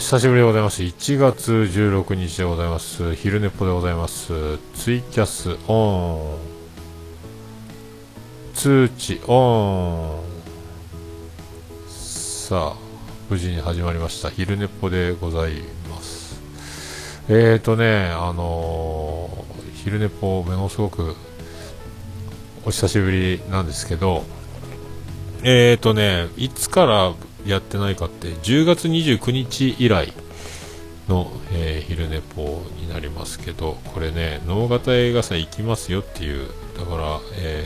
[0.00, 0.82] 久しぶりでございます。
[0.82, 3.14] 1月16日でございます。
[3.14, 4.56] 昼寝ぽでございます。
[4.74, 6.40] ツイキャスオン。
[8.54, 10.22] 通知オ
[11.86, 11.86] ン。
[11.86, 12.76] さあ、
[13.28, 14.30] 無事に始まりました。
[14.30, 15.56] 昼寝ぽでござい
[15.90, 16.40] ます。
[17.28, 21.14] えーとね、あのー、昼寝ぽ、ものすごく
[22.64, 24.24] お久しぶりなんですけど、
[25.42, 27.12] えーとね、いつから
[27.46, 30.12] やってないかって10月29日以来
[31.08, 37.64] の、えー、昼寝ぽになりますけどこれね能型映画祭行きますよっていうだから、え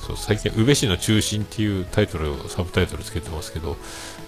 [0.00, 3.76] ー、そう最近宇部市の中心っていうタイトルをサブタイトルつけてますけど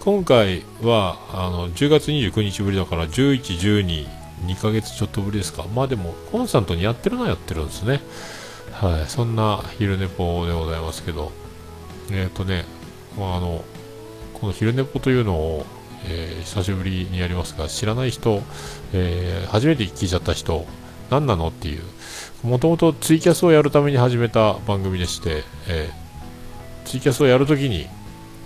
[0.01, 3.41] 今回はあの10月29日ぶりだから11、
[3.83, 4.07] 12、
[4.47, 5.65] 2ヶ月ちょっとぶりですか。
[5.74, 8.01] まあでもコンスタントにやってるのはやってるんですね。
[8.71, 11.33] はいそんな昼寝ぽでございますけど。
[12.11, 12.65] えっ、ー、とね
[13.16, 13.64] まあ、あの
[14.34, 15.66] この昼寝ぽというのを、
[16.04, 18.42] えー、久しぶりにやりますが知らない人、
[18.92, 20.66] えー、初めて聞いちゃった人
[21.10, 21.82] 何なのっていう
[22.42, 27.87] もともとツイキャスをやるために始めた番組でして、えー、ツイキャスをやるときに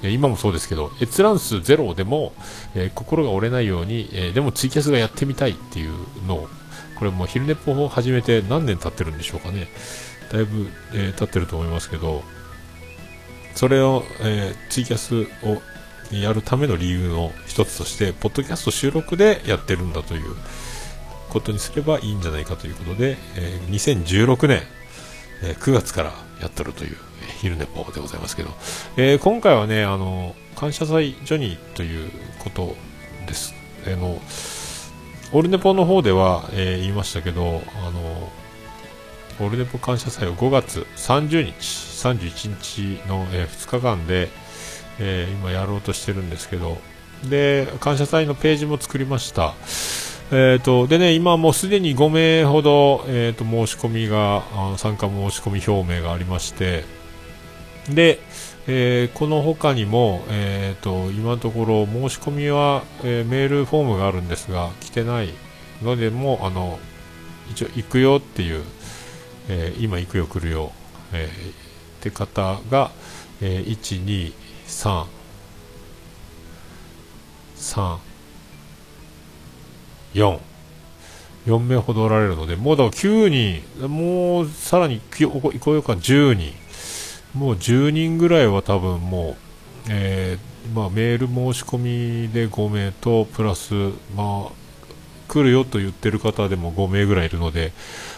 [0.03, 2.33] 今もそうですけど閲覧数ゼロでも、
[2.75, 5.93] えー、心が折れないように、えー、でもツイキャスがやってみたいっていう
[6.27, 6.49] のを
[6.99, 9.69] これも昼寝ぽを始めて何年経ってるんでしょうかね。
[10.31, 12.23] だいぶ、えー、経ってると思いますけど
[13.55, 15.61] それを、えー、ツイキャスを
[16.15, 20.37] やるための理由の一つとして、ポッドキャスト収録でやってるんだという
[21.29, 24.63] ことにすればいいんじゃないかということで、えー、2016年、
[25.43, 28.51] えー、9月からやってるという、えー、昼寝ぽでございますけど、
[28.97, 32.75] えー、今回はね、あの、感謝祭ジョニーということ
[33.27, 33.55] です。
[33.87, 34.21] あの、
[35.33, 38.33] オールネポの方では、え、言いましたけど、あの、
[39.41, 44.29] オールネポ感謝祭を5月30日、31日の、えー、2日間で、
[44.99, 46.77] えー、今やろうとしてるんですけど、
[47.29, 49.55] で、感謝祭のページも作りました。
[50.31, 54.43] えーと、でね、今もうすでに5名ほど、えーと、申し込みが、
[54.77, 56.85] 参加申し込み表明がありまして、
[57.89, 58.21] で、
[58.67, 65.31] えー、この他にも、えーと、今のところ申し込みは、えー、メールフォームがあるんですが来てない
[65.83, 66.79] のでもあの
[67.51, 68.63] 一応行くよっていう
[69.53, 70.71] えー、今行くよ来るよ、
[71.13, 71.55] えー、っ
[72.01, 72.93] て方が、
[73.43, 74.33] えー、1 2
[74.69, 75.07] 3
[77.57, 77.99] 3
[80.15, 80.39] 4
[81.47, 86.53] 4名ほどおられるので、もうだから9人、もうさらに行こうよか10人、
[87.35, 89.37] もう10人ぐらいは多分もう、
[89.89, 91.79] えー、まあ、メール申し込
[92.27, 93.75] みで5名と、プラス、
[94.15, 94.60] まあ、
[95.31, 97.73] 来るよと言ってる方でも5名ぐらいいるので、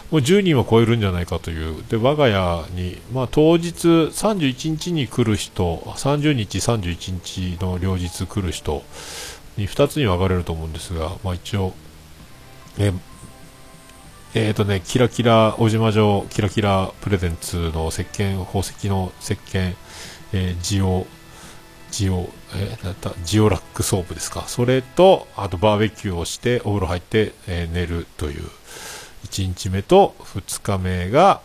[0.09, 8.83] もう10人は超えるんじゃないかという、で我が家に、まあ、当日31日に来る人、30日、31日の両日来る人
[9.57, 11.73] に2つに分かれると思うんですが、まあ、一応、
[12.79, 12.91] え
[14.35, 19.75] えーとね、キラキラ、小島城キラキラプレゼンツの石鹸、宝石の石鹸、
[20.33, 21.05] えー、ジオ、
[21.91, 24.43] ジオ、えー、なんだジオラックソープですか。
[24.47, 28.43] それと、あとバーベキューをして、お風呂入って、えー、寝るという、
[29.25, 31.41] 1日目と2日目が、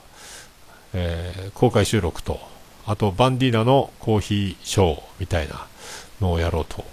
[0.93, 2.41] えー、公開収録と、
[2.87, 5.67] あとバンディーナのコーヒーショーみたいな
[6.21, 6.85] のをやろうと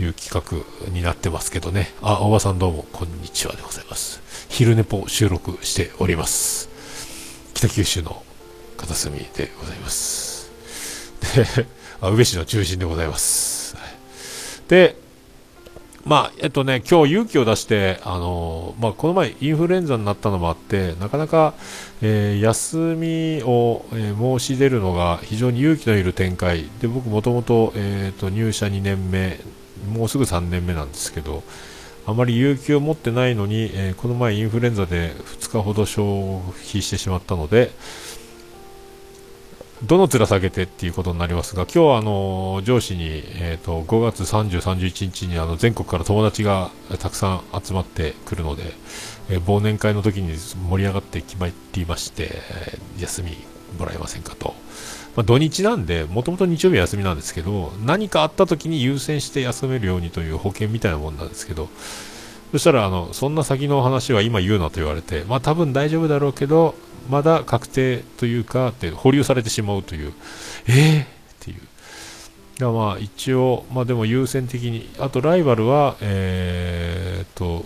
[0.00, 1.92] いう企画になってますけどね。
[2.02, 4.20] あ、おばさんどうもこんにちはでございます。
[4.48, 6.68] 昼寝ぽ収録しております。
[7.54, 8.22] 北九州の
[8.76, 10.50] 片隅でございます。
[11.36, 11.66] で、
[12.10, 13.76] 宇部市の中心でございます。
[14.68, 14.96] で、
[16.04, 21.54] まあ、えっとね、今日勇気を出して、あのまあ、この前インフルエンザになったのもあって、なかなか、
[22.02, 29.40] えー、休みを、えー、申し出るのが非常に勇気のいる展開で、僕もともと、えーと、入社2年目、
[29.90, 31.42] もうすぐ3年目なんですけど、
[32.06, 37.70] あまり勇気を持ってないのに、えー、この前インフルエンザで2日ほど消費してしまったので、
[39.86, 48.72] どの面下げてっていうことになりますが、今日はあの上司に、えーと、5月30、31日にあの全国から友達がたくさん集まってくるので、
[49.28, 52.30] えー、忘年会の時に盛り上がって決まっていまして、
[52.98, 53.36] 休み
[53.78, 54.54] もらえませんかと。
[55.16, 61.68] まあ、土日なんで、もともと日曜日は休みなんですけど、何かあった時に優先して休めるようにという保険みたいなもんなんですけど、
[62.54, 66.76] そしたらあのそんな先の話は今言うなと言われて、まあ多分大丈夫だろうけど、
[67.10, 70.12] まだ確定というかって保留されてしまうという、
[70.68, 71.06] えー、っ
[71.40, 71.60] ていう。
[72.60, 77.64] がまあ一応、まあでも優先的に、あとライバルは、えー、と、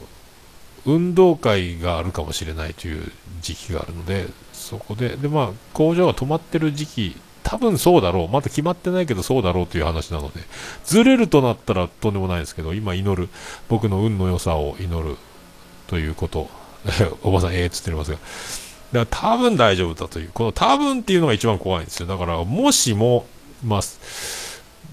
[0.87, 3.12] 運動会があるかもしれないという
[3.43, 4.25] 時期があるので、
[4.55, 8.29] そこで、でまあ工場が止まってる時期多分そうだろう。
[8.29, 10.40] まだ決まってないけどそうだろうという話なので、
[10.85, 13.29] ずれるとなったらとんでもないですけど、今祈る、
[13.69, 15.17] 僕の運の良さを祈る
[15.87, 16.49] ということ、
[17.23, 18.19] おばさんええー、つってますが、
[18.93, 22.06] だから多分大丈夫だという、この多分っていうのが一番怖いんですよ。
[22.06, 23.26] だからもしも、
[23.64, 23.81] まあ、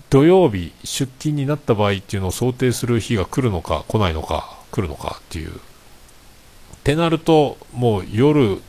[0.10, 5.50] 土曜日出勤になった場合っていうのを想定する日が来るのか来ないのか来るのかっていう。
[5.50, 5.58] っ
[6.84, 8.62] てなると、もう夜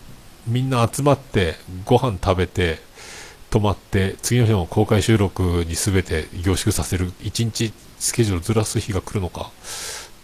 [0.47, 2.79] みんな集まってご飯食べて
[3.51, 9.51] 泊まって次の日の公開収録に全て凝縮させる1日スケジュールずらす日が来るのか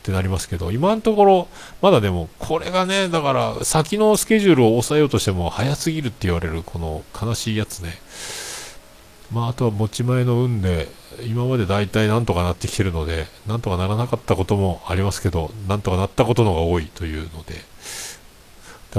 [0.02, 1.48] ってなりますけど今のところ
[1.80, 7.92] まだでもこれがねだから先のスケジュールを抑えようとしても早すぎるって言われるこの悲しいやつね。
[9.32, 10.88] まあ、あとは持ち前の運で
[11.22, 17.54] 今まで大体なんとかなってきてるのでなんとかならなかったこともありますけどなんとかなったことのが多いというので。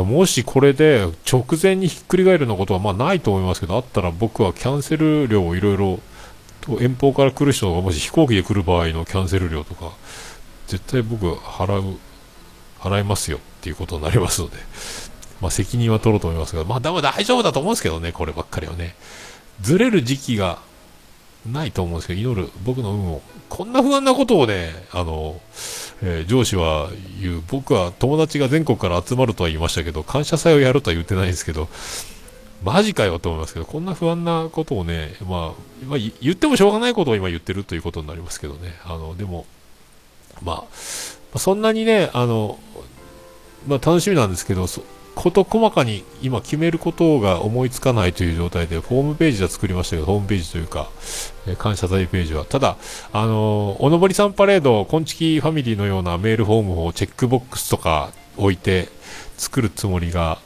[0.01, 5.99] もしこれで直前にひっくり返るようなことはまあないと思いますけど、あったら僕はキャンセル料をいろいろ、
[6.79, 9.91] 遠方から来る人がもし飛行機で来る場合のキャンセル料とか、
[10.67, 11.97] 絶対僕払う、
[12.79, 14.57] 払いますよっていうことになりますので、
[15.41, 18.95] まあ責任は取ろうと思いますが、まあでも大丈夫だと思うんですけどね、こればっかりはね。
[19.61, 20.57] ずれる時期が
[21.45, 23.21] ないと思うんですけど、祈る僕の運を。
[23.49, 25.39] こんな不安なことをね、あの、
[26.05, 26.89] えー、上司は
[27.21, 31.69] 言う、僕は友達が全国から集まるとは言いましたけど、感謝祭をやるとは言ってないんですけど、
[32.61, 39.45] マジかよと思いますけど、こんな不安なことをね、まあ、まあ、言ってもしょうがないことを今言ってるということになりますけどね、あの、でも、
[40.43, 40.65] ま
[41.33, 42.59] あ、そんなにね、あの、
[43.65, 44.67] まあ、楽しみなんですけど、
[45.15, 50.89] 事細かに今決めることが思いつかないという状態で、ホームページは作りましたけど、ホームページというか、
[51.47, 52.45] えー、感謝祭ページは。
[52.45, 52.77] ただ、
[53.11, 58.89] あのー、おのぼりさんパレード、こんちきファミリーのようなメールフォームをチェックボックスとか置いて
[59.37, 60.39] 作るつもりが、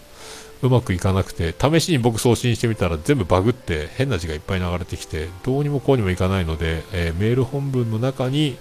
[0.63, 8.57] うまくいかなくて、試しに僕送信してみたら全部バグって変な字がいっぱい流れてきて、どうにもこうにもいかないので、えー、メール本文の中に、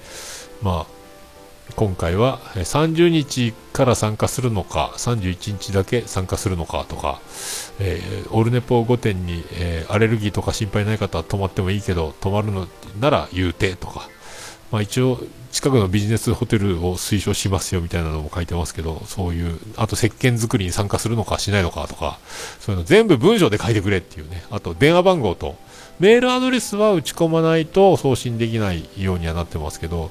[0.62, 0.95] まあ、
[1.74, 7.20] 今回は30日から参加するのか、31日だけ参加するのかとか、
[7.80, 12.68] えー、オルネポ5点に、えー、アレルギーとか心配ない方は泊まってもいいけど、泊まるの
[13.00, 14.08] なら言うてとか、
[14.70, 15.20] まあ、一応、
[15.52, 22.19] 近くのビジネスホテルを推奨しますよみたいなのも書いてますけど、そういう、あと石鹸作りに参加するのかしないのかとか、
[22.60, 25.56] そういうの全部文章で書いてくれっていうね、あと電話番号と、
[25.98, 30.10] メールアドレスは打ち込まないと送信できないようにはなってますけど、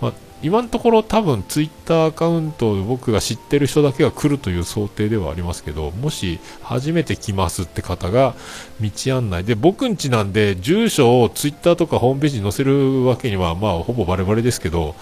[0.00, 0.12] まあ、
[0.42, 8.34] 今のところ多分ツイッターアカウント僕が知ってる人だけが来るという想定ではありますけど、もし初めて来ますって方が
[8.80, 9.44] 道案内。
[9.44, 14.94] で、僕んちなんで住所をツイッターとかホームページに載せるわけにはまあほぼバレバレですけど、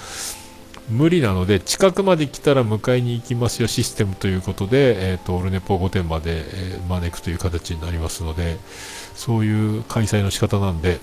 [0.91, 8.57] 無理なので近くまで来たら迎えに行きますよシステムということで、えーと、オルネポ5点まで、え、招くという形になりますので
[9.15, 10.99] そういう開催の仕方なんで、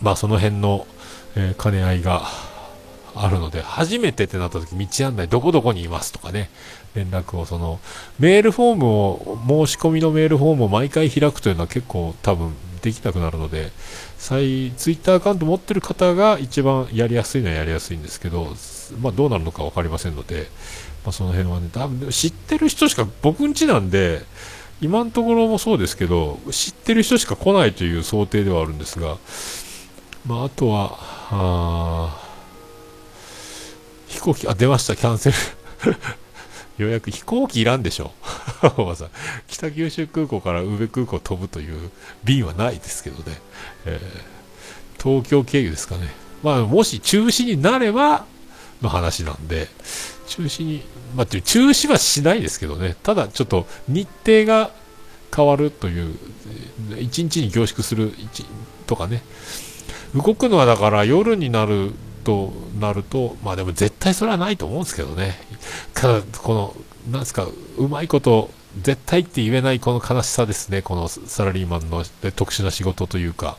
[0.00, 0.86] まあ、その辺の、
[1.34, 2.22] え、兼ね合いが
[3.14, 6.50] あるので、初めてってなった時、道案内どこどこにいますとかね、
[6.94, 7.80] 連絡をその、
[8.18, 13.72] メールフォームを、申し込みのメールフォームを毎回開くというのは結構多分できなくなるので、
[14.18, 18.54] 再、ツイッターアカウント持ってる方が一番やりやすいのはやりやすいんですけど、
[19.00, 20.48] まあどうなるのか分かりませんので、
[21.04, 24.22] まあその辺はね、多分知ってる人しか、僕んちなんで、
[24.80, 29.18] 今のところもそうですけど、知ってる人しか来ないという想定ではあるんですが、
[30.26, 30.98] まああとは、
[31.30, 32.23] あ
[34.14, 35.36] 飛行機、あ、出ました、キャンセル。
[36.78, 38.12] 予約、飛行機いらんでしょ。
[38.76, 39.08] おばさ、
[39.48, 41.90] 北九州空港から宇部空港飛ぶという
[42.22, 43.40] 便はないですけどね。
[43.86, 46.08] えー、東京経由ですかね。
[46.42, 48.24] まあ、もし中止になれば
[48.82, 49.68] の話なんで、
[50.28, 50.82] 中止に、
[51.16, 52.96] まあ、中止はしないですけどね。
[53.02, 54.70] ただ、ちょっと日程が
[55.34, 56.16] 変わるという、
[56.90, 58.12] 1日に凝縮する
[58.86, 59.22] とかね。
[60.14, 61.92] 動くのはだから夜になる
[62.24, 65.38] となると、まあでも絶対それはないと思うんですけどね。
[65.94, 66.74] ただ、この、
[67.10, 68.50] なんですか、うまいこと、
[68.82, 70.82] 絶対って言えないこの悲しさですね。
[70.82, 72.04] このサラリーマンの
[72.34, 73.56] 特殊な仕事というか、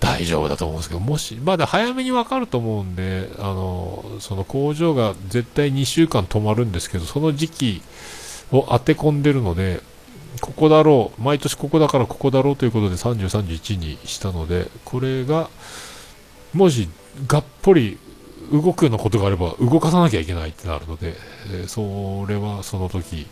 [0.00, 7.82] 大丈夫だと思うんですけど、もし、まだ早めにわかると思うんで、あの、その工場が絶対2週間止まるんですけど、その時期
[8.50, 9.80] を当て込んでるので、
[10.40, 15.50] ここだろう、毎年ここだからここだろうということで30、31にしたので、これが、
[16.52, 16.88] もし
[17.26, 17.98] がっぽり
[18.52, 21.14] 動くようなことがあれば動かさなきゃいけないってなるので、
[21.50, 23.26] え、それはその時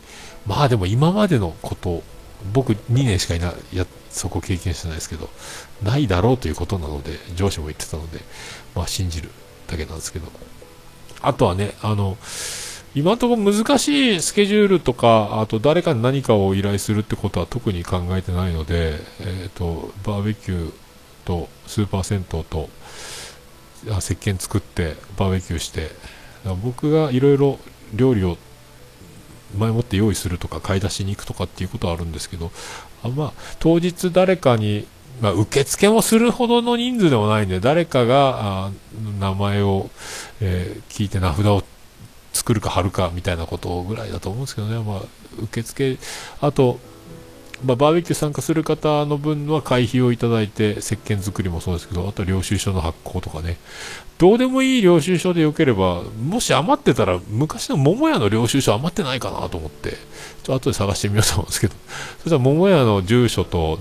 [0.47, 2.03] まあでも今までのこと
[2.53, 5.29] 僕2年しかいないやそこ経験してないですけど
[5.83, 8.21] ないだろうということなので上司も言ってたので
[8.75, 9.31] まあ信じる
[9.67, 10.29] だけなんですけど。
[11.23, 12.17] あとはねあの
[12.95, 20.73] 今のところ難しいスケジュールとか、あと誰かに何かを依頼するってことは特に考えてないので、えーと、バーベキュー
[21.25, 22.69] とスーパー銭湯と
[23.87, 25.91] 石鹸作ってバーベキューして
[26.63, 27.59] 僕がいろいろ
[27.95, 28.37] 料理を
[29.57, 32.51] 前もって用意するとか買い出しに行くとかっていうことはあるんですけど
[33.03, 34.87] あまあ、当日誰かに、
[35.23, 38.71] まあ、受付もするほどの人数でもないんで誰かがあ
[39.19, 39.89] 名前を、
[40.43, 41.63] えー、聞いて名札を
[42.35, 45.03] 作るか貼るかみたいなことぐらいだと思うんですけどね、まあ、
[45.43, 45.99] 受付
[46.43, 46.79] あと
[47.65, 53.59] まあ、バーベキュー参加する方の分は会費をいただいて、石鹸作りもそうですけど、あと領収書の発行とかね、
[54.19, 61.75] どうでもいい領収書でよければ、もし余ってたら、昔の桃屋の領収書余ってないかなと思って、ちょっと後で探してみようと思うんですけど、
[62.19, 63.79] そしたら桃屋の住所と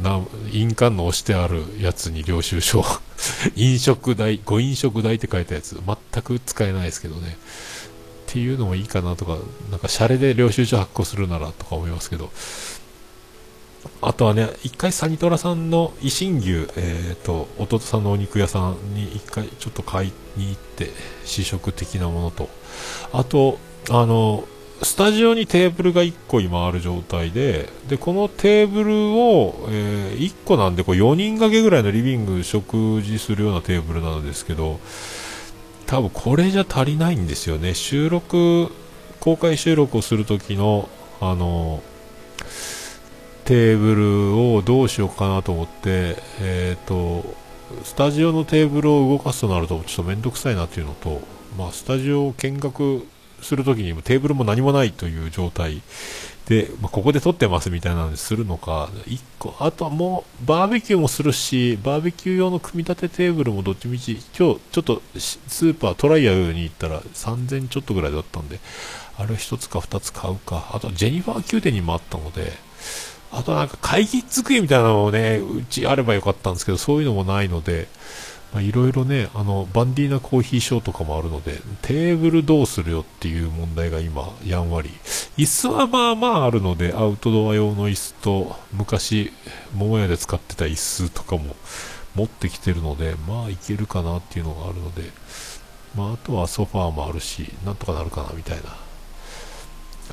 [0.51, 2.86] 印鑑の押してあるやつに領収書、
[3.55, 7.38] 飲食代、ご飲食代って書いたやつ、全く使えないですけどね。
[8.29, 9.38] っていうのもいいかなとか、
[9.71, 12.31] なんかシャレで領収書発行するならとか思いますけど、
[14.01, 20.89] あとはね、一回サニトラさんの維新牛、えーと、弟さんのお肉屋さんに一回ちょっと買いに行って
[21.25, 22.50] 試食的なものと。
[23.12, 23.57] あと
[23.89, 24.43] あの
[24.81, 34.79] スタジオにテーブルが1個今ある状態ででこのテーブルを、えー、1個なんでこう4人掛けぐらいのリビング食事するようなテーブルなんですけど
[35.86, 37.74] 多分これじゃ足りないんですよね。
[37.74, 38.71] 収録
[39.19, 40.88] 公開収録をする時の
[41.19, 41.81] あの
[43.50, 47.25] テーブルをどうしようかなと思って、えーと、
[47.84, 51.20] スタジオのテーブルを動かすとなるとちょっと面倒くさいなというのと、
[51.58, 53.08] まあ、スタジオを見学
[53.41, 55.82] するときにテーブルも何もないという状態
[56.46, 68.60] で、まあ、ここで撮ってますみたいなのにするのか1個あとはもうバーベキューもするしバーベキュー用の組み立てテーブルもどっちみち今日ちょっとスーパートライアルに行ったら3000ちょっとぐらいだったんで
[69.18, 70.70] あれ1つか2つ買うか。
[70.72, 72.53] あとジェニファー宮殿にもあったので
[73.31, 77.88] あとなんか会議机みたいなのもね、うちあればよかったんですけど、そういうのもないので、
[78.57, 84.89] いろいろね、あの、バンディーナコーヒーショーとかもあるので、テーブルどうするよっていう問題が今、やんわり。
[85.38, 89.31] 椅子はまあまああるので、アウトドア用の椅子と、昔、
[89.75, 91.55] 桃屋で使ってた椅子とかも
[92.15, 95.03] 持ってきてるので、まあいけるかなっていうのがあるので、
[95.95, 98.75] まああとはソファーもあるし、なんとかなるかなみたいな。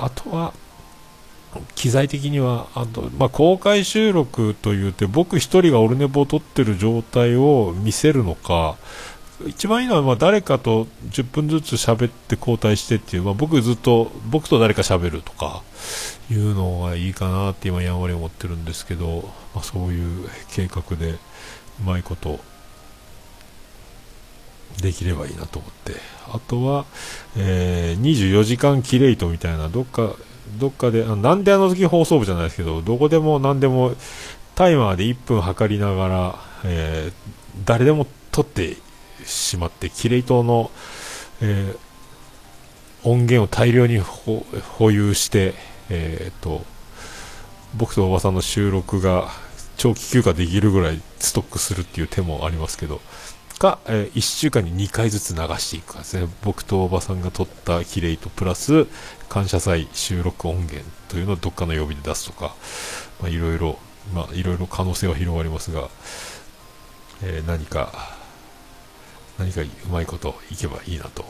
[0.04, 0.52] あとは、
[1.74, 8.76] 機材的にはあと、まあ、公開収録というて僕1人がオルネポを撮ってる状態を見せるのか
[9.46, 15.62] 一番いいのはまあ誰かと10分ずつ喋って交代してっていう、まあ、僕ずっと僕と誰か喋るとか
[16.30, 21.18] いうのがいいかなって今やんわり思ってるんですけど、まあ、そういう計画でう
[21.84, 22.40] まいこと
[24.82, 26.16] できればいいなと思って。
[26.28, 26.86] あとは、
[27.36, 30.14] えー、24時間キレイトみたいなどっか
[30.58, 33.94] どっかで、なんであの時放送部じゃないですけど、どこでも何でも
[34.54, 36.34] タイマーで1分測りながら、
[36.64, 37.12] えー、
[37.64, 38.76] 誰でも撮って
[39.24, 40.70] しまって、キレイ島の、
[41.40, 44.44] えー、音源を大量に保
[44.90, 45.54] 有して、
[45.90, 46.64] えーと、
[47.76, 49.28] 僕とおばさんの収録が
[49.76, 53.00] 長期休暇できるぐらいストックするっていう手もありますけど、
[53.58, 56.28] か、えー、1週間に2回ずつ流していくかですね。
[56.42, 58.86] 僕とおばさんが撮ったキレイとプラス、
[59.28, 62.54] 感謝祭収録音源というのをどっかの曜日で出すとか、
[63.24, 63.78] いろいろ、
[64.14, 65.88] まあ、いろいろ可能性は広がりますが、
[67.22, 68.16] えー、何か、
[69.38, 71.24] 何かうまいこといけばいいなと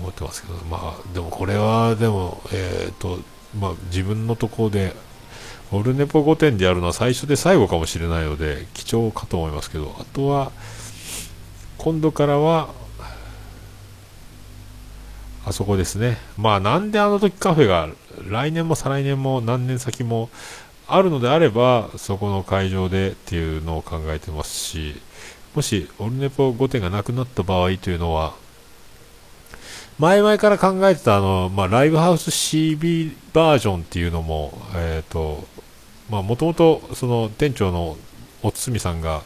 [0.00, 3.20] 思ってますけど、まあ、でもこれは、でも、えっ、ー、と、
[3.58, 4.94] まあ、自分のところで、
[5.72, 10.52] オルネポ5点でやるのは最初で最後かもしれないので、貴重かと思いますけど、あとは、
[11.86, 12.70] 今度からは、
[15.44, 16.18] あそこですね。
[16.36, 17.88] まあなんであの時カフェが
[18.28, 20.28] 来年も再来年も何年先も
[20.88, 25.00] あるのであれば、そこの会場でっていうのを考えてますし、
[25.54, 28.34] もしオルネポ5点がなくなった場合というのは、
[30.00, 35.46] 前々から考えてたあの、まあ、ライブハウス CB バージョンっていうのも、えっ、ー、と、
[36.10, 37.96] まあ、もともとその店長の
[38.42, 39.22] おつみさんが、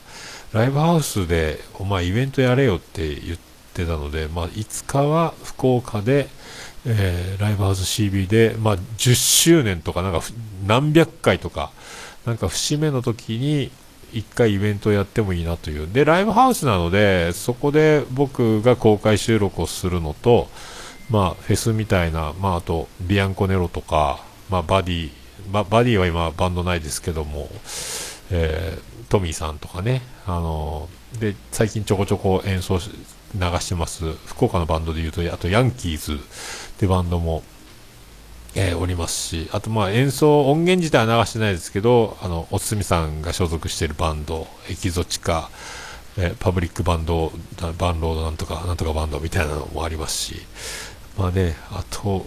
[0.52, 3.38] ライブハウスでお前イベントやれよって言っ
[3.74, 6.28] てたので、まあ、いつかは福岡で、
[6.84, 10.20] えー、ライブハウス CB で、まあ、10周年とかなんか
[10.66, 11.70] 何百回とか
[12.26, 13.70] なんか節目の時に
[14.12, 15.88] 1回イベントをやってもいいなという。
[15.92, 20.48] でライブハウスなのでそこで僕が公開収録をするのと、
[21.10, 25.10] まあ、フェスみたいな、まあ、あとビアンコネロとか、まあ、バディ
[25.52, 27.48] ババディは今バンドないですけども、
[28.30, 36.16] えートミーさんとかね、あので最近ちょこちょこ演奏流してます福岡のバンドでいうとあとヤンキーズっ
[36.78, 37.42] てバンドも、
[38.54, 45.50] えー、おりますしあとまあ演奏音源自体は流してないですけどあのおつみさんが所属しているバンドエキゾチカ
[46.16, 47.32] えパブリックバンド
[47.78, 50.36] バンロードなんとかなんとかバンドみたいなのもありますし
[51.18, 52.24] まあねあと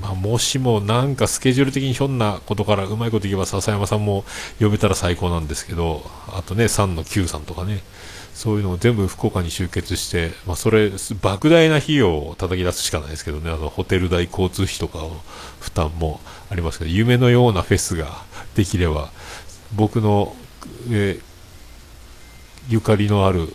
[0.00, 4.24] まあ、もしもなんかスケジュール的にひょんなことからうまいこといけば笹山さんも
[4.60, 7.80] 呼べたら最高なんですけどあとね3の9さんとかね
[8.34, 15.22] そういうのを全部福岡に集結して、まあ、それ、莫大な費用を叩き出すしかないですけどね、あのホテル代、交通費とかの
[15.60, 16.20] 負担も
[16.50, 18.08] ありますけど、夢のようなフェスが
[18.56, 19.10] できれば、
[19.76, 20.34] 僕の、
[20.90, 21.20] え
[22.68, 23.54] ゆかりのある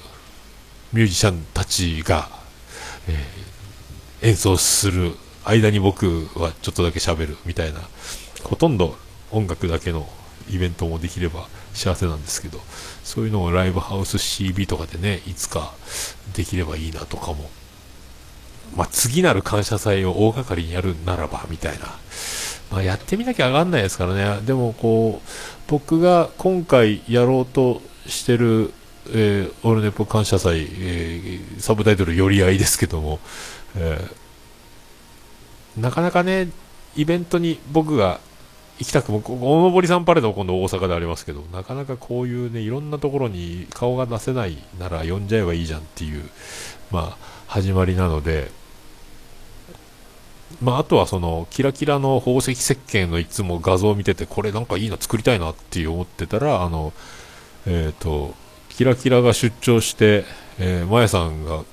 [0.93, 2.29] ミュージシャンたちが、
[3.09, 5.13] えー、演奏する
[5.49, 7.81] 間に僕はちょっとだけ喋るみたいな、
[8.43, 8.95] ほとんど
[9.31, 10.07] 音楽だけの
[10.49, 12.59] イベントもできれば幸せなんですけど、
[13.03, 15.73] そういうのをライブハウス CB とかでね、いつか
[16.35, 17.49] できればいいなとかも。
[18.75, 21.85] まあ、次なる感謝祭を大掛かりにやるならば、みたいな。
[22.71, 24.41] まあ、やってみなきゃ上がんないですからね。
[24.45, 25.29] でも、こう、
[25.67, 28.73] 僕が今回やろうとしてる、
[29.11, 33.19] えー、オルネポ感謝祭、えー、サブタイトル寄り合いですけども、
[33.75, 34.11] えー、
[35.79, 36.49] なかなかね、
[36.95, 38.19] イベントに僕が
[38.79, 46.23] 行きたくも、おのぼりさんパレード今度大阪でありますけど、なかなかこういうね、いろんなところに顔が出せないなら呼んじゃえばいいじゃんっていう、
[46.91, 48.51] まあ、始まりなので、
[50.61, 56.93] まあ、あとはその、キラキラの宝石石鹸のいつも画像を見てて、これなんかいいの作りたいなって思ってたら、あの、
[57.65, 58.33] えっ、ー、と、
[58.69, 60.25] キラキラが出張して、
[60.57, 61.63] えー、まやさんが、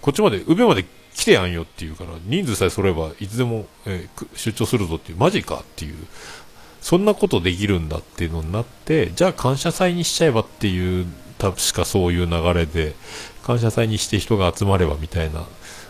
[0.00, 0.84] こっちまで、宇部まで
[1.18, 5.96] 来てやんよっていうから、人数さえ揃えばいつでも、えー、出張するぞっていう、マジかっていう、
[6.80, 11.06] そんなことできるんだっていうのになって、じゃあ感謝祭にしちゃえばっていう、
[11.40, 12.94] 確かそういう流れで、
[13.42, 15.44] 感謝祭にして人が集まればみたいな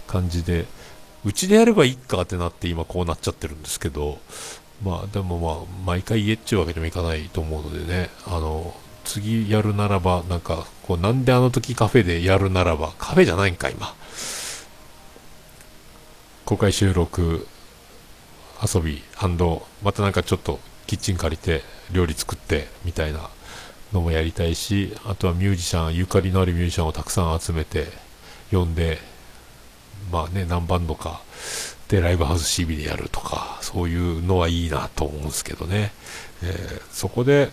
[0.07, 0.65] 感じで、
[1.27, 4.19] うちでやればいいかってなって今こうなっちゃってるんですけど、
[4.83, 13.95] まあでもまあ、毎回家っちゅうわけにもいかないと思うのでね、あの、次やるならば、なんか、こう、なんであの時カフェでやるならば、カフェじゃないんか、今。
[16.49, 17.47] 公開収録
[18.75, 19.03] 遊び
[19.83, 21.61] またなんかちょっとキッチン借りて
[21.93, 23.29] 料理作ってみたいな
[23.93, 27.89] のもやりたいしあとはミュージシャンゆかりのあるミュージシャンをたくさん集めて
[28.51, 28.97] 呼んで
[30.11, 31.21] まあね何バンドか
[31.89, 35.93] でライブハウス CB でやるとかそういうのはいいなと思うんですけどね、
[36.43, 37.51] えー、そこで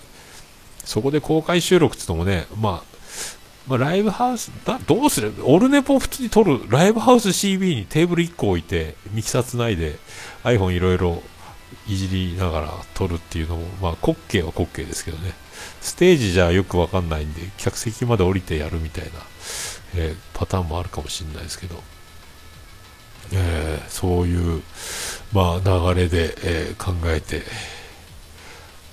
[0.86, 2.95] そこで公開収録っていうのもねまあ
[3.68, 9.98] まあ、ライブハウス、だどうするオルネポ普通に撮る、ライブハウス CB にテーブル1個置いて、ミキサーつないで、
[10.44, 11.24] iPhone いろいろ
[11.88, 15.34] いじりながら撮るっていうのも、まあ、滑稽は滑稽ですけどね。
[15.82, 19.12] ステージじゃよくわかんないんで、客席まで降りてやるみたいな、
[19.96, 21.82] えー、パターンもあるかもしれないですけど、
[23.34, 24.62] えー、そういう、
[25.34, 27.44] まあ、流れで、えー、考えて、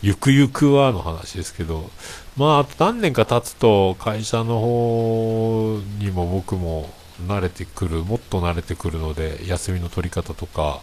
[0.03, 1.91] ゆくゆくはの話ですけど、
[2.37, 6.90] まあ、何年か経つと、会社の方にも僕も
[7.27, 10.81] 慣れてくる、もっと慣れてくるので、休みの取り方とか、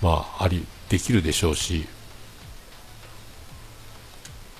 [0.00, 1.86] まあ、あり、できるでしょうし、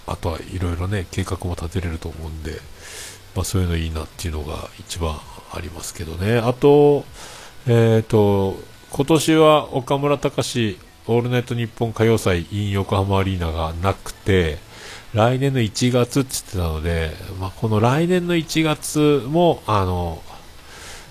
[0.07, 2.61] あとはいろいろね、計画も立てれると思うんで、
[3.35, 5.19] まあそういうのいいなっていうのが一番
[5.53, 6.39] ありますけどね。
[6.39, 7.05] あと、
[7.67, 8.57] えっ、ー、と、
[8.91, 14.59] 今年は岡村隆史オールナイトニッポン歌謡祭 in 横浜アリーナがなくて、
[15.15, 20.23] 来年の1月って言ってたので、まあ、この来年の1月も、あの、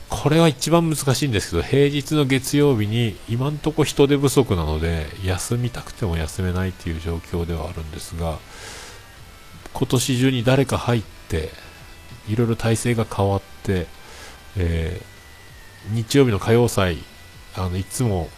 [0.10, 8.40] これは一番難しいんですけど、平日の月曜日に今んとこ人手不足なので、休みたくても休めないっていう状況ではあるんですが、
[9.74, 11.50] 今年中に誰か入って、
[12.28, 13.86] いろいろ体制が変わって、
[14.58, 16.98] えー、日曜日の歌謡祭、
[17.56, 18.30] あの、いつも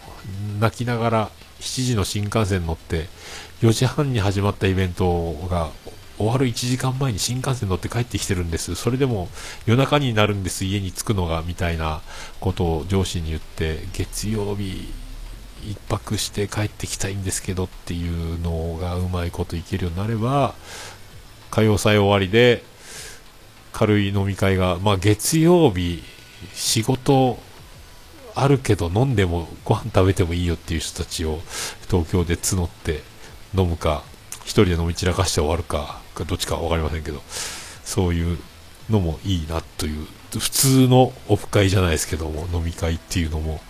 [0.60, 3.08] 泣きながら7時の新幹線乗って
[3.64, 5.70] 4時半に始まったイベントが
[6.18, 8.74] 終わる1時間前に新幹線乗って帰ってきてるんです。
[8.74, 9.30] それでも
[9.64, 12.02] 夜中になるんです、家に着くのが、みたいな
[12.40, 14.92] ことを上司に言って、月曜日
[15.62, 20.54] 1泊して帰ってきたいんですけどっていうのがうまいこといけるようになれば、
[21.50, 22.62] 歌謡祭終わりで
[23.72, 26.02] 軽い飲み会が、まあ月曜日
[26.52, 27.38] 仕事
[28.34, 31.40] あるけど飲んでもご飯食べてもいいよっていう人たちを
[31.88, 33.13] 東京で募って
[33.56, 34.02] 飲むか
[34.44, 37.22] 1人で飲み散らかして終わるかどっちか分かりませんけど
[37.84, 38.38] そういう
[38.90, 40.06] のもいいなという
[40.38, 43.60] 普通のオフ会じゃないですけども飲み会っていうのも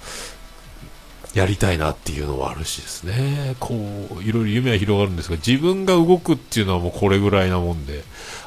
[1.35, 3.57] やりたいなっていうのはあるしですね。
[3.59, 8.05] こういろいろ夢は広がるんですが自分が動くっていうのはもうこれぐらいなもんで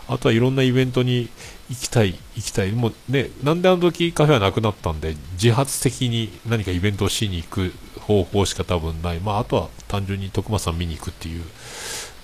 [0.08, 1.30] あとはいろんなイベントに
[1.70, 11.44] 行きたい、行きたい、もうね、なんであの時カフェはなくなったんで、自発的に何かイベントをしに行く方法しか多分ない、まあ、あとは単純に徳間さん見に行くっていう、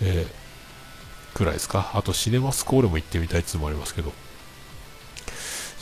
[0.01, 4.11] えー、くらいですか、あとシネマスコールも行ってみたいっていうのもありますけど。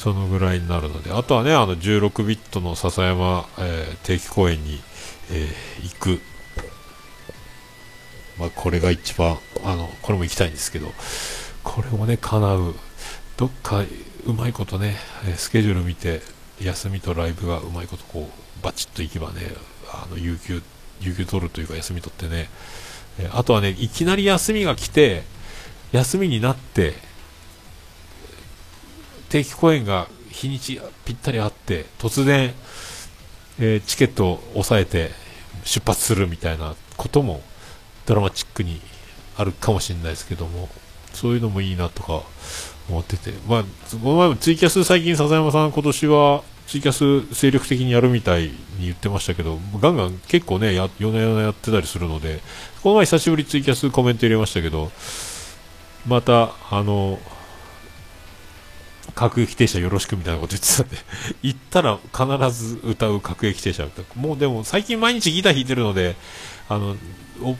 [0.01, 4.81] そのぐらいになるので、あとはね、あの16ビットの笹山、えー、定期公演に、
[5.29, 6.21] えー、行く。
[8.39, 10.91] まあ、これが一番、あの、これも行きたいんですけど、
[11.63, 12.73] これもね、叶う。
[13.37, 13.83] どっか
[14.25, 14.97] うまいことね、
[15.35, 16.21] スケジュール見て、
[16.59, 19.53] 休みとライブがうまいことこう、バチッと行けばね、
[19.91, 20.63] あの、有給、
[21.01, 22.49] 有給取るというか休み取ってね、
[23.19, 25.23] えあとはね、いきなり休みが来て、
[25.91, 26.93] 休みになって、
[29.29, 32.53] 定期公演が日にちぴったりあって突然、
[33.59, 35.11] えー、チケットを押さえて
[35.63, 37.41] 出発するみたいなことも
[38.05, 38.81] ドラマチックに
[39.37, 40.69] あるかもしれないですけども
[41.13, 42.23] そういうのもいいなとか
[42.89, 48.53] 思ってて、まあ、この前もツイキャス最近笹山さん今年はツイキャス精力的にやるみたいに
[48.83, 52.39] 言ってましたけどガンガン結構ねや夜な夜なやってたりするので
[52.81, 54.89] この前久しぶりツイキャスコメント入れましたけど
[56.07, 57.19] またあの
[59.15, 60.95] 各駅停車よろしくみたいなこと言ってたんで
[61.43, 61.99] 行ったら
[62.47, 66.15] 必ず歌う各駅停車もうでも最近毎日ギター弾いてるので
[66.69, 66.95] あの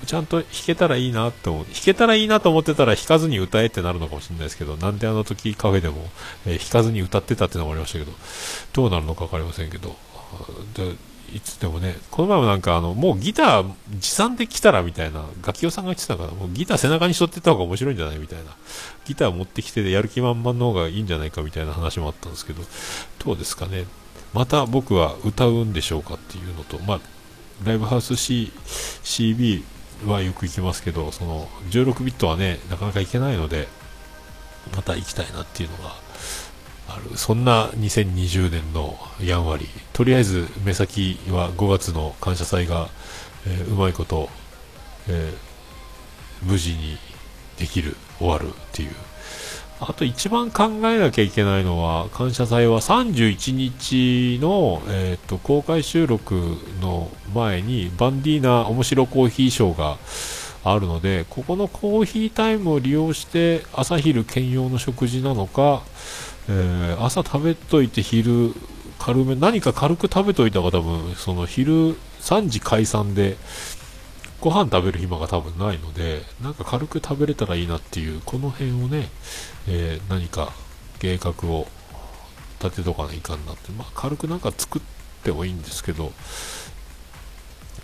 [0.06, 5.98] ちゃんと弾けたらいいなと思弾けたらいいなと思ってたら弾かずに歌えってなるのかもしれないですけどなんであの時カフェでも、
[6.46, 8.12] えー、弾かずに歌ってたってのもありましたけど
[8.74, 9.96] どうなるのか分かりませんけど
[11.34, 18.52] いつでもね、この前もなんかあの、もうギター持参で来たらみたいな、楽器をさんが言ってたから、もうギター背中に背負ってた方が面白いんじゃないみたいな、
[19.06, 22.62] ギター持ってきてやる気満々の方がいいんじゃないかみたいな話もあったんですけど、
[23.26, 23.86] どうですかね。
[24.34, 27.00] また僕は歌うんでしょうかっていうのと、まあ、
[27.64, 28.52] ライブハウス C、
[29.04, 29.64] CB
[30.08, 33.68] はよく行きますけど、その16ビットはね、なかなか行けないので、
[34.76, 35.96] また行きたいなっていうのが
[36.90, 37.18] ある。
[37.18, 39.68] そんな2020年のやんわり。
[39.94, 42.90] とりあえず目先は5月の感謝祭が、
[43.46, 44.30] えー、うまいこと、
[45.08, 46.98] えー、無事に
[47.58, 48.92] できる終わるっていう
[49.82, 59.98] あと一番考えなきゃいけないのは感謝祭は31日の、えーと、公開収録の前にバンディーナ面白コーヒーショーが
[60.64, 65.82] あるのでここのコーヒータイムを利用して朝昼兼用の食事なのか
[66.50, 68.54] えー、朝食べといて昼
[69.00, 73.38] 軽め何か軽く食べといた方が多分その昼3時解散で
[74.42, 79.08] ご飯食べる暇が多分ないのでなんか軽く食べれたらいいなっていうこの辺をね、
[79.68, 80.52] えー、何か
[81.00, 81.68] 計画を
[82.62, 84.82] 立てとかないかんなって、まあ、軽くなんか作っ
[85.24, 86.12] てもいいんですけど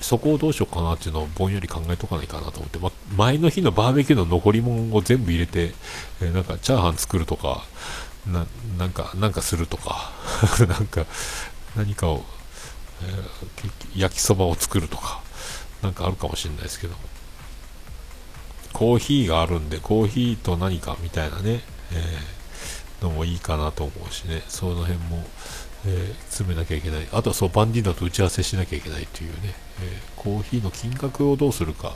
[0.01, 5.73] そこをどうしようかなっていうのをぼんやり考えとかないかなと思って、まあ、前の日のバーベキューの残り物を全部入れて、
[6.21, 7.63] えー、なんかチャーハン作るとか、
[8.27, 8.45] な
[8.77, 10.11] なんかなんかするとか
[10.67, 11.05] なんか
[11.75, 12.23] 何かを、
[13.01, 15.26] えー、焼きそばを作るとか。
[15.81, 16.95] なんかあるかもしれないですけど。
[18.73, 21.61] コーヒーがあるんでコーヒーと何かみたいなね、
[21.91, 24.43] えー、のもいいかなと思うしね。
[24.47, 25.25] その辺も、
[25.85, 27.07] えー、詰めなきゃいけない。
[27.11, 31.95] あとはそうバンディーナと打ち合わせしなきゃいけないというね、えー、コーヒーの金額をどうするか。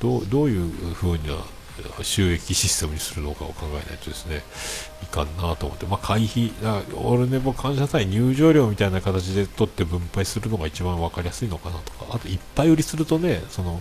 [0.00, 1.44] どうどういう風には
[2.02, 4.42] 収益システムにするのかを考えないとですね、
[5.02, 6.52] いかんなと思って、まあ、会費、
[6.94, 13.80] オルネボ感謝祭入場料みたいな形で取って分配するのが一番分かりやすいのかなとか、あといっぱい売りするとね、その、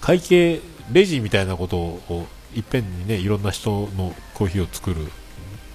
[0.00, 0.60] 会計、
[0.92, 5.10] レジみたいなことをいっぺんにね、いろんな人のコーヒーを作る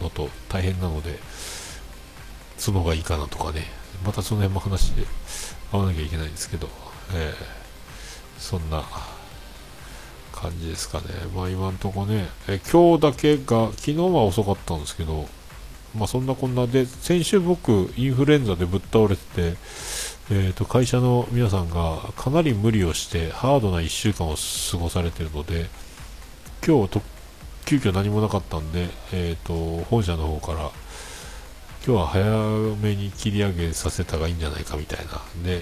[0.01, 1.19] のと大変なので、
[2.57, 3.65] その方がいいかなとかね、
[4.05, 5.05] またその辺も話して
[5.71, 6.67] 合わなきゃいけないんですけど、
[7.13, 8.83] えー、そんな
[10.35, 11.05] 感じですかね。
[11.35, 15.27] まあ今んとこね、え今日だけが、昨日は遅かったんですけど、
[15.97, 19.57] まあそんなこんなで、先週僕、インフルエンザでぶっ倒れてて、
[20.31, 24.35] えー、と会社の皆さんがかなり無理をしてハードな1週間を
[24.71, 25.67] 過ごされているので
[26.65, 27.01] 今日と
[27.65, 30.71] 急遽何もなかったんで、えーと、本社の方から
[31.85, 32.25] 今日は早
[32.77, 35.61] めに切り上げさせたがいいんじゃないかみたいなで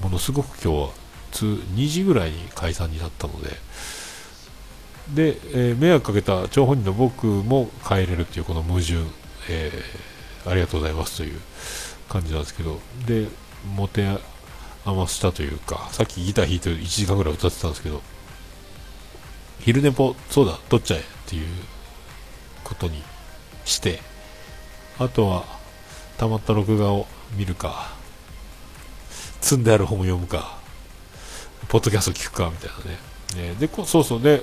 [0.00, 0.90] ものすごく今日は
[1.32, 3.50] 2時ぐらいに解散になったので
[5.14, 8.94] で、えー、迷惑かけた張本人の僕も帰れるっていうこの矛盾、
[9.48, 11.40] えー、ありがとうございますという
[12.08, 13.26] 感じなんですけどで
[13.74, 14.06] 持て
[14.84, 18.00] 余したというかさっきギター弾いて1時間ぐらい歌ってたんですけど
[19.60, 21.46] 昼寝ぽそうだ取っちゃえっていう
[22.64, 23.02] ことに
[23.64, 24.00] して
[24.98, 25.44] あとは
[26.16, 27.90] たまった録画を見るか
[29.40, 30.58] 積んである本を読むか
[31.68, 32.70] ポッドキャスト聞くかみたい
[33.34, 33.50] なね。
[33.50, 34.42] ねでこそうそうで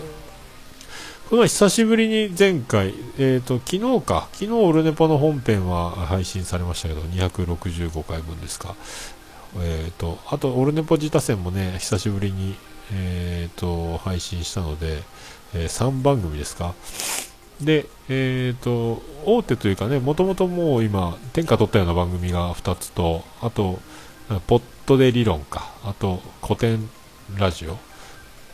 [1.30, 8.76] これは久しぶりに前回、えーと、昨日か、昨日オルネポの本編は配信されましたけど、265回分ですか。
[9.60, 12.56] えーと、あと、オルネポ自他戦もね、久しぶりに、
[12.94, 15.02] えーと、配信したので、
[15.56, 16.76] え、3番組ですか。
[17.60, 23.80] で、えーと、大手というかね、もともともう今、天下取ったような番組が2つと、あと、
[24.46, 26.88] ポットで理論か、あと、古典
[27.36, 27.80] ラジオ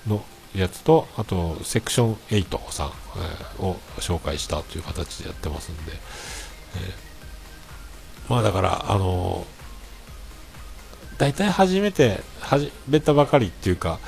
[0.08, 0.24] の
[0.56, 14.00] やつと、あと、セクション8さん、えー、を紹介したという形でやってますんで、えー、まあだから、あのー、大体初めて、始めたばかりっていうか、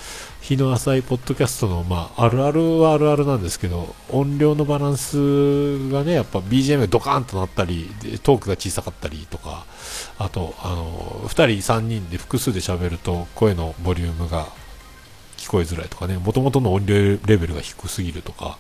[0.43, 7.89] 日の浅いポッドキャストの、まあ、あるあるはあるあるなんですけど、音量のバランスがね、やっぱ BGM がドカーンとなったり、
[8.23, 9.65] トークが小さかったりとか、
[10.17, 14.47] あと、あの、2人、3人で複数で喋ると声のボリュームが
[15.43, 18.57] 聞こえづらいとかね、もともとの音量レベルが低すぎるとか、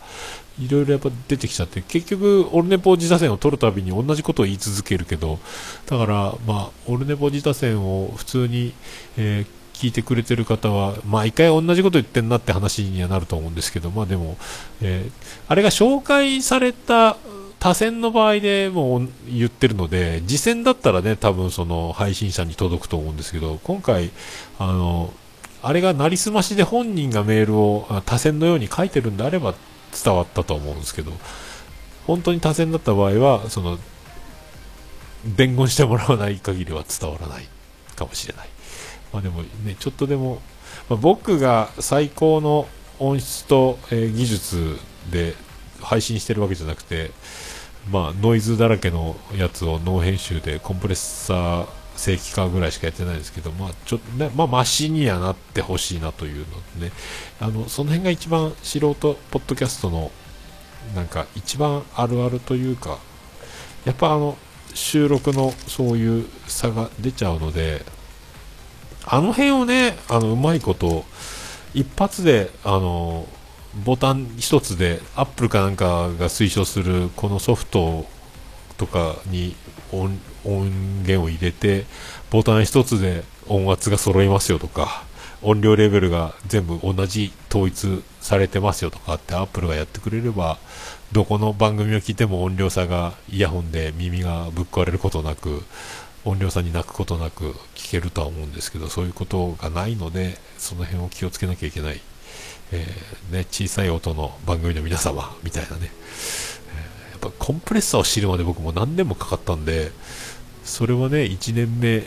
[0.59, 5.39] いろいろやっぱ出てきちゃって、結局、オルネポ自他戦を取るたびに同じことを言い続けるけど、
[5.87, 8.73] だから、まあ、オルネポ自他戦を普通に、
[9.17, 14.37] えー、聞いてくれてる方は、毎回同じこと言ってんなって話にはなると思うんですけど、まあでも、
[14.81, 15.11] えー、
[15.47, 17.17] あれが紹介された
[17.59, 24.11] 他戦の場合でもう言ってるので、次戦だったらね、多分その配信者に届くと思うんですけど、今回、
[24.59, 25.13] あの、
[25.63, 29.55] あれがなりすましで本人がメールを多選のように書いてるんであれば
[30.03, 31.13] 伝わったと思うんですけど、
[32.05, 33.79] 本当に多選だった場合は、その、
[35.25, 37.47] 伝言してもらわない限りは伝わらない
[37.95, 38.49] かもしれない。
[39.13, 40.41] まあでもね、ちょっとでも、
[40.89, 42.67] まあ、僕が最高の
[42.99, 44.77] 音質と、えー、技術
[45.11, 45.35] で
[45.81, 47.11] 配信してるわけじゃなくて、
[47.89, 56.45] まあ、ノイズだらけのやつをノー編集でコンプレッサー正規化ぐらいしかやってないですけど、まあ、ちょっとね、まあ、マシにはなってほしいなというの
[56.79, 56.91] でね、
[57.39, 60.11] あの、その辺が一番素人ポッドキャストの、
[60.95, 62.99] なんか一番あるあるというか、
[63.85, 64.37] やっぱあの、
[64.73, 67.85] 収録のそういう差が出ちゃうので、
[69.05, 71.05] あの辺をね、あの、うまいこと、
[71.73, 73.27] 一発で、あの、
[73.85, 78.05] ボタン一つで、アップルかなんかが推奨するこのソフト
[78.77, 79.55] とかに
[80.45, 81.85] 音源を入れて、
[82.31, 85.05] ボタン一つで音圧が揃いますよとか、
[85.41, 90.57] 音量レベルが全部同じ統一されてますよとかってアップルがやってくれれば、
[91.11, 95.63] どこの番組を聞いても音量差がイヤホンで耳がぶっ壊れることなく、
[96.25, 102.01] 音量差に泣くことなく聞けるとは思うんですけど、そういうことがないので、その辺を気をつけなきゃいけない
[102.73, 109.91] えー、ね、小さい音の番組の皆様みたいなね、えー、やっぱコンプレッサーを知るまで僕も何年もかかったんで、
[110.63, 112.03] それはね、1年目、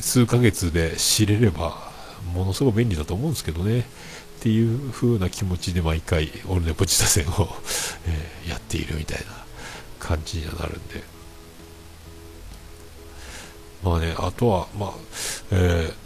[0.00, 1.92] 数ヶ月で知れれば、
[2.32, 3.84] ものすごく便利だと思うんですけどね、っ
[4.40, 7.48] ていう風な気持ちで毎回、オルネポチタ戦を
[8.46, 9.24] えやっているみたいな
[9.98, 11.02] 感じにはなるんで、
[13.82, 14.92] まあね、あとは、まあ、
[15.52, 16.04] えー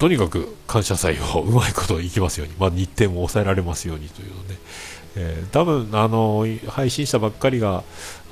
[0.00, 4.54] とにかく感謝祭をうまいこといきますように、まあ、日程も抑えられますようにというので、
[5.16, 7.84] えー、多分あの配信者ばっかりが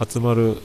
[0.09, 0.57] 集まる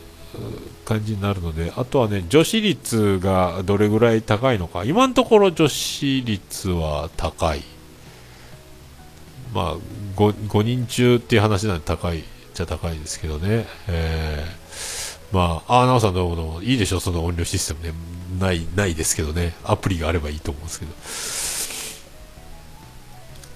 [0.85, 7.63] 感じになるので、あとはね、女子率がどれぐらい高いのか、今のところ女子率は高い、
[9.53, 9.75] まあ
[10.15, 16.45] 5, 5人中っていう話なんで高いっちゃ高いですけどね、えー、まあ、あ、なおさんどうもどう？
[16.53, 17.93] も、いいでしょ、その音量システムね。
[18.39, 19.55] ない、ないですけどね。
[19.63, 20.91] アプリがあればいいと思うんですけど。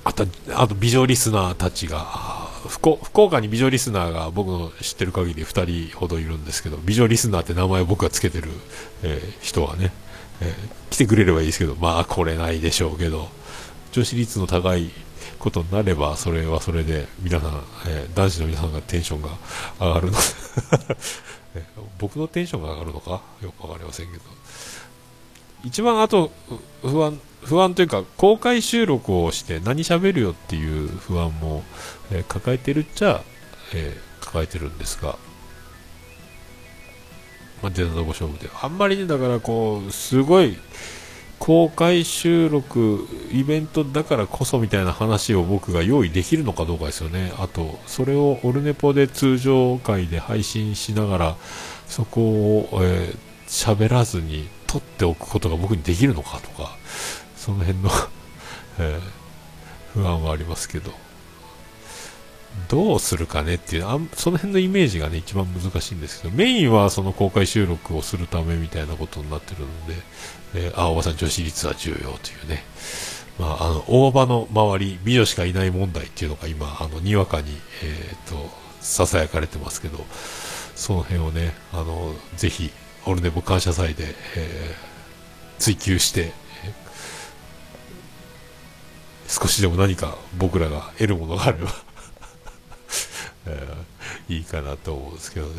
[0.09, 8.49] あと、あと、美女リスナーたちが、福福岡に美女リスナーが僕の知ってる限り2人ほどいるんですけど、美女リスナーって名前を僕がつけてる、
[9.03, 9.91] えー、人はね、
[10.41, 10.53] えー、
[10.91, 13.29] 来てくれればいいですけど、まあ、これないでしょうけど、
[13.91, 14.91] 女子率の高い
[15.39, 19.29] ことになれば、それはそれで、皆さん、えー、男子の皆さんがテンションが
[19.79, 20.17] 上がるので
[21.99, 23.21] 僕のテンションが上がるのか？
[23.41, 24.23] よくわかりませんけど。
[25.63, 26.31] 一番あと
[26.81, 31.63] 不安不安というか公開収録をして何喋るよっていう不安も、
[32.11, 33.21] えー、抱えてるっちゃ、
[33.73, 35.17] えー、抱えてるんですが、
[37.63, 38.49] まあ、デザート勝負で。
[38.61, 40.57] あんまりねだからこうすごい
[41.39, 47.31] 公開収録イベントだからこそみたいな話を僕が用意できるのかどうかですよね。
[47.37, 51.35] あとそれをオルネポで通常回で配信しながら
[51.87, 52.69] そこを
[53.47, 56.75] 喋、えー、らずに取っておくことが僕にできるのかとか、
[57.47, 57.89] その辺の
[58.77, 60.91] えー、不安はありますけど、
[62.67, 70.01] どうするかねっていうあ、その辺のイメージがね、一番難しいんですけど、メインはその公開収録をするためみたいなことになってるので、
[70.55, 72.09] えー、あ、おばさん女子率は重要とい
[72.43, 72.65] うね、
[73.39, 80.05] まあ、あの、大場の周り、美女しかいない問題っていうのが今、あの、にわかに、えっ、と、囁かれてますけど、
[80.75, 82.71] その辺をね、あの、ぜひ、
[83.05, 86.33] オルネボ感謝祭で、えー、追求して、
[89.27, 91.69] 少しでも何か僕らが得るものがあれば
[93.45, 95.53] えー、いいかなと思うんですけどね、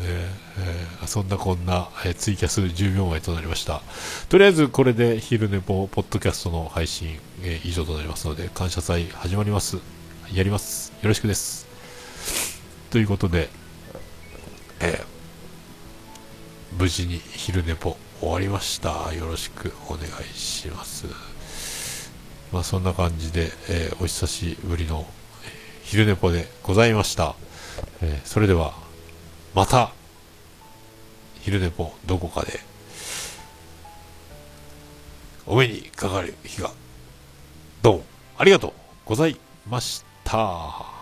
[0.57, 3.81] えー、そんなこんな、えー、ツイキャス10秒前となりました。
[4.29, 9.77] とりあえずこれで昼寝ぽポッドキャストの配信、え以上となりますので感謝祭始まります。
[10.31, 10.93] やります。
[11.01, 11.67] よろしくです。
[12.91, 13.49] ということで、
[14.79, 15.03] え
[16.77, 19.13] 無事に昼寝ぽ終わりました。
[19.13, 21.07] よろしくお願いします。
[22.51, 25.05] まあそんな感じで、えお久しぶりの
[25.83, 27.35] 昼寝ぽでございました。
[28.01, 28.73] えー、それでは、
[29.53, 29.91] また、
[31.41, 32.59] 昼寝ぽどこかで、
[35.45, 36.71] お目にかかる日が、
[37.81, 38.03] どうも
[38.37, 38.73] ありがとう
[39.05, 40.98] ございました。